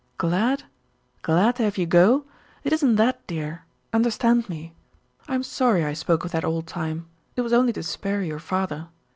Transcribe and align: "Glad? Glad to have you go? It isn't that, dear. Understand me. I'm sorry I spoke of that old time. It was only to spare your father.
"Glad? 0.17 0.63
Glad 1.21 1.57
to 1.57 1.63
have 1.63 1.77
you 1.77 1.85
go? 1.85 2.25
It 2.63 2.73
isn't 2.73 2.95
that, 2.95 3.21
dear. 3.27 3.65
Understand 3.93 4.49
me. 4.49 4.73
I'm 5.27 5.43
sorry 5.43 5.85
I 5.85 5.93
spoke 5.93 6.25
of 6.25 6.31
that 6.31 6.43
old 6.43 6.65
time. 6.65 7.05
It 7.35 7.41
was 7.41 7.53
only 7.53 7.71
to 7.73 7.83
spare 7.83 8.23
your 8.23 8.39
father. 8.39 8.87